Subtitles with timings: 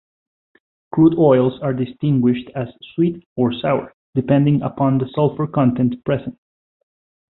[0.91, 6.39] Crude oils are distinguished as "sweet" or "sour," depending upon the sulphur content present.